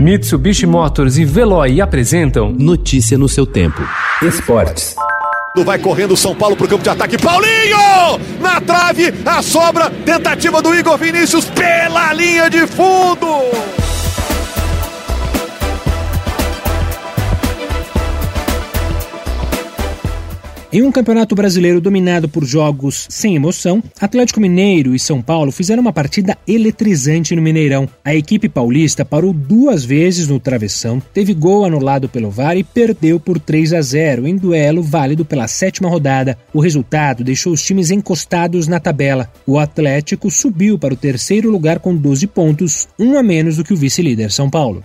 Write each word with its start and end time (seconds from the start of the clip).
Mitsubishi 0.00 0.66
Motors 0.66 1.18
e 1.18 1.26
Veloy 1.26 1.78
apresentam 1.78 2.54
Notícia 2.58 3.18
no 3.18 3.28
seu 3.28 3.44
tempo. 3.44 3.86
Esportes. 4.22 4.96
Vai 5.62 5.78
correndo 5.78 6.14
o 6.14 6.16
São 6.16 6.34
Paulo 6.34 6.56
pro 6.56 6.66
campo 6.66 6.82
de 6.82 6.88
ataque. 6.88 7.18
Paulinho! 7.18 8.18
Na 8.40 8.62
trave, 8.62 9.12
a 9.26 9.42
sobra, 9.42 9.90
tentativa 9.90 10.62
do 10.62 10.74
Igor 10.74 10.96
Vinícius 10.96 11.44
pela 11.44 12.14
linha 12.14 12.48
de 12.48 12.66
fundo. 12.66 13.26
Em 20.72 20.82
um 20.82 20.92
campeonato 20.92 21.34
brasileiro 21.34 21.80
dominado 21.80 22.28
por 22.28 22.44
jogos 22.44 23.08
sem 23.10 23.34
emoção, 23.34 23.82
Atlético 24.00 24.40
Mineiro 24.40 24.94
e 24.94 25.00
São 25.00 25.20
Paulo 25.20 25.50
fizeram 25.50 25.80
uma 25.80 25.92
partida 25.92 26.38
eletrizante 26.46 27.34
no 27.34 27.42
Mineirão. 27.42 27.88
A 28.04 28.14
equipe 28.14 28.48
paulista 28.48 29.04
parou 29.04 29.32
duas 29.32 29.84
vezes 29.84 30.28
no 30.28 30.38
travessão, 30.38 31.02
teve 31.12 31.34
gol 31.34 31.64
anulado 31.64 32.08
pelo 32.08 32.30
VAR 32.30 32.56
e 32.56 32.62
perdeu 32.62 33.18
por 33.18 33.40
3 33.40 33.72
a 33.72 33.82
0 33.82 34.28
em 34.28 34.36
duelo 34.36 34.80
válido 34.80 35.24
pela 35.24 35.48
sétima 35.48 35.88
rodada. 35.88 36.38
O 36.54 36.60
resultado 36.60 37.24
deixou 37.24 37.52
os 37.52 37.64
times 37.64 37.90
encostados 37.90 38.68
na 38.68 38.78
tabela. 38.78 39.28
O 39.44 39.58
Atlético 39.58 40.30
subiu 40.30 40.78
para 40.78 40.94
o 40.94 40.96
terceiro 40.96 41.50
lugar 41.50 41.80
com 41.80 41.96
12 41.96 42.28
pontos, 42.28 42.88
um 42.96 43.18
a 43.18 43.24
menos 43.24 43.56
do 43.56 43.64
que 43.64 43.74
o 43.74 43.76
vice-líder 43.76 44.30
São 44.30 44.48
Paulo. 44.48 44.84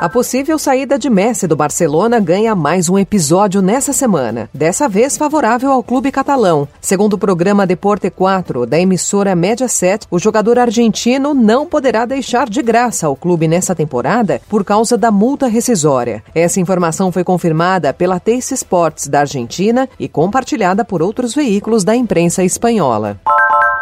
A 0.00 0.08
possível 0.08 0.58
saída 0.58 0.98
de 0.98 1.10
Messi 1.10 1.46
do 1.46 1.54
Barcelona 1.54 2.18
ganha 2.18 2.54
mais 2.54 2.88
um 2.88 2.98
episódio 2.98 3.60
nessa 3.60 3.92
semana, 3.92 4.48
dessa 4.54 4.88
vez 4.88 5.14
favorável 5.14 5.70
ao 5.70 5.82
clube 5.82 6.10
catalão. 6.10 6.66
Segundo 6.80 7.12
o 7.12 7.18
programa 7.18 7.66
Deporte 7.66 8.08
4 8.08 8.64
da 8.64 8.80
emissora 8.80 9.36
Mediaset, 9.36 10.06
o 10.10 10.18
jogador 10.18 10.58
argentino 10.58 11.34
não 11.34 11.66
poderá 11.66 12.06
deixar 12.06 12.48
de 12.48 12.62
graça 12.62 13.10
o 13.10 13.14
clube 13.14 13.46
nessa 13.46 13.74
temporada 13.74 14.40
por 14.48 14.64
causa 14.64 14.96
da 14.96 15.10
multa 15.10 15.48
rescisória. 15.48 16.24
Essa 16.34 16.60
informação 16.60 17.12
foi 17.12 17.22
confirmada 17.22 17.92
pela 17.92 18.18
Teis 18.18 18.50
Sports 18.52 19.06
da 19.06 19.20
Argentina 19.20 19.86
e 19.98 20.08
compartilhada 20.08 20.82
por 20.82 21.02
outros 21.02 21.34
veículos 21.34 21.84
da 21.84 21.94
imprensa 21.94 22.42
espanhola. 22.42 23.20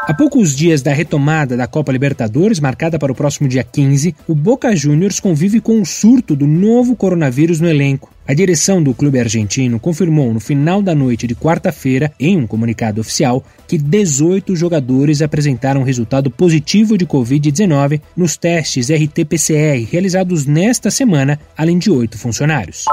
Há 0.08 0.14
poucos 0.14 0.56
dias 0.56 0.80
da 0.80 0.90
retomada 0.90 1.54
da 1.54 1.66
Copa 1.66 1.92
Libertadores, 1.92 2.60
marcada 2.60 2.98
para 2.98 3.12
o 3.12 3.14
próximo 3.14 3.46
dia 3.46 3.62
15, 3.62 4.16
o 4.26 4.34
Boca 4.34 4.74
Juniors 4.74 5.20
convive 5.20 5.60
com 5.60 5.82
o 5.82 5.84
surto 5.84 6.34
do 6.34 6.46
novo 6.46 6.96
coronavírus 6.96 7.60
no 7.60 7.68
elenco. 7.68 8.10
A 8.26 8.32
direção 8.32 8.82
do 8.82 8.94
clube 8.94 9.20
argentino 9.20 9.78
confirmou 9.78 10.32
no 10.32 10.40
final 10.40 10.80
da 10.80 10.94
noite 10.94 11.26
de 11.26 11.34
quarta-feira, 11.34 12.10
em 12.18 12.38
um 12.38 12.46
comunicado 12.46 13.02
oficial, 13.02 13.44
que 13.66 13.76
18 13.76 14.56
jogadores 14.56 15.20
apresentaram 15.20 15.82
resultado 15.82 16.30
positivo 16.30 16.96
de 16.96 17.04
Covid-19 17.04 18.00
nos 18.16 18.34
testes 18.38 18.88
RT-PCR 18.88 19.86
realizados 19.92 20.46
nesta 20.46 20.90
semana, 20.90 21.38
além 21.54 21.76
de 21.76 21.90
oito 21.90 22.16
funcionários. 22.16 22.86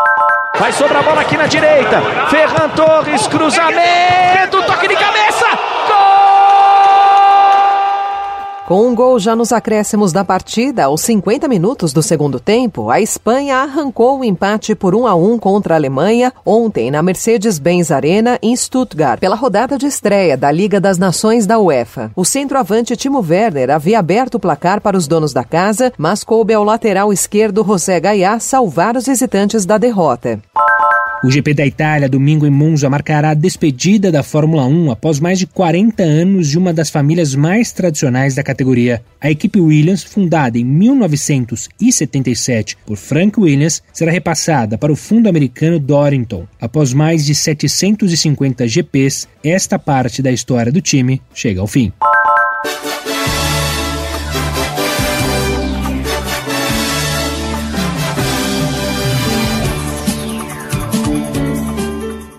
Vai 0.59 0.73
sobrar 0.73 1.02
a 1.02 1.03
bola 1.03 1.22
aqui 1.22 1.38
na 1.38 1.47
direita. 1.47 2.02
Ferran 2.29 2.69
Torres, 2.75 3.25
cruzamento, 3.27 4.61
toque 4.67 4.89
de 4.89 4.95
cabeça. 4.95 5.24
Com 8.67 8.88
um 8.88 8.95
gol 8.95 9.19
já 9.19 9.35
nos 9.35 9.52
acréscimos 9.52 10.11
da 10.11 10.25
partida, 10.25 10.85
aos 10.85 11.02
50 11.02 11.47
minutos 11.47 11.94
do 11.94 12.02
segundo 12.02 12.39
tempo, 12.39 12.89
a 12.89 12.99
Espanha 12.99 13.57
arrancou 13.57 14.22
o 14.22 14.25
empate 14.25 14.73
por 14.73 14.95
1 14.95 15.05
a 15.05 15.13
1 15.13 15.38
contra 15.38 15.75
a 15.75 15.77
Alemanha 15.77 16.33
ontem 16.44 16.89
na 16.89 17.03
Mercedes-Benz 17.03 17.91
Arena 17.91 18.39
em 18.41 18.55
Stuttgart, 18.55 19.19
pela 19.19 19.35
rodada 19.35 19.77
de 19.77 19.85
estreia 19.85 20.35
da 20.35 20.52
Liga 20.52 20.81
das 20.81 20.97
Nações 20.97 21.45
da 21.45 21.59
UEFA. 21.59 22.09
O 22.16 22.25
centroavante 22.25 22.97
Timo 22.97 23.23
Werner 23.23 23.69
havia 23.69 23.99
aberto 23.99 24.35
o 24.35 24.39
placar 24.39 24.81
para 24.81 24.97
os 24.97 25.07
donos 25.07 25.31
da 25.31 25.44
casa, 25.44 25.94
mas 25.95 26.23
coube 26.23 26.52
ao 26.52 26.63
lateral 26.63 27.13
esquerdo 27.13 27.63
José 27.63 28.00
Gaiá 28.00 28.39
salvar 28.39 28.97
os 28.97 29.05
visitantes 29.05 29.63
da 29.63 29.77
derrota. 29.77 30.39
O 31.23 31.31
GP 31.31 31.53
da 31.53 31.66
Itália, 31.66 32.09
domingo 32.09 32.45
em 32.45 32.52
Monza, 32.52 32.89
marcará 32.89 33.31
a 33.31 33.33
despedida 33.33 34.11
da 34.11 34.21
Fórmula 34.21 34.66
1 34.66 34.91
após 34.91 35.17
mais 35.19 35.39
de 35.39 35.47
40 35.47 36.03
anos 36.03 36.50
de 36.50 36.57
uma 36.57 36.73
das 36.73 36.89
famílias 36.89 37.34
mais 37.34 37.72
tradicionais 37.72 38.35
da 38.35 38.44
categoria. 38.44 39.01
A 39.19 39.31
equipe 39.31 39.59
Williams, 39.59 40.03
fundada 40.03 40.59
em 40.59 40.63
1977 40.63 42.78
por 42.85 42.97
Frank 42.97 43.39
Williams, 43.39 43.81
será 43.91 44.12
repassada 44.12 44.78
para 44.78 44.91
o 44.91 44.95
fundo 44.95 45.28
americano 45.28 45.79
Dorrington. 45.79 46.45
Após 46.62 46.94
mais 46.94 47.25
de 47.25 47.34
750 47.34 48.68
GPs, 48.68 49.28
esta 49.44 49.79
parte 49.79 50.22
da 50.22 50.31
história 50.31 50.72
do 50.72 50.81
time 50.81 51.19
chega 51.34 51.62
ao 51.62 51.68
fim. 51.68 51.91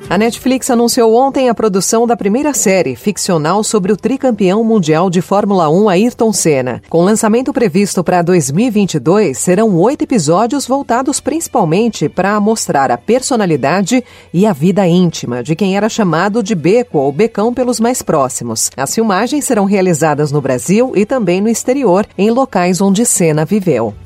A 0.09 0.17
Netflix 0.17 0.71
anunciou 0.71 1.17
ontem 1.17 1.49
a 1.49 1.55
produção 1.55 2.06
da 2.06 2.17
primeira 2.17 2.55
série 2.55 2.94
ficcional 2.94 3.65
sobre 3.65 3.91
o 3.91 3.97
tricampeão 3.97 4.62
mundial 4.62 5.11
de 5.11 5.21
Fórmula 5.21 5.69
1 5.69 5.89
Ayrton 5.89 6.33
Senna. 6.33 6.81
Com 6.89 7.03
lançamento 7.03 7.53
previsto 7.53 8.05
para 8.05 8.22
2022, 8.22 9.37
serão 9.37 9.75
oito 9.75 10.03
episódios 10.03 10.65
voltados 10.65 11.19
principalmente 11.19 12.09
para 12.09 12.39
mostrar 12.39 12.93
a 12.93 12.97
personalidade 12.97 14.05
e 14.33 14.47
a 14.47 14.53
vida 14.53 14.87
íntima 14.87 15.43
de 15.43 15.56
quem 15.56 15.77
era 15.77 15.89
chamado 15.89 16.41
de 16.41 16.55
Beco 16.55 16.99
ou 16.99 17.11
Becão 17.11 17.53
pelos 17.53 17.81
mais 17.81 18.00
próximos. 18.00 18.71
As 18.77 18.94
filmagens 18.94 19.44
serão 19.44 19.65
realizadas 19.65 20.31
no 20.31 20.41
Brasil 20.41 20.93
e 20.94 21.05
também 21.05 21.41
no 21.41 21.49
exterior, 21.49 22.06
em 22.17 22.31
locais 22.31 22.81
onde 22.81 23.05
Senna 23.05 23.44
viveu. 23.44 23.93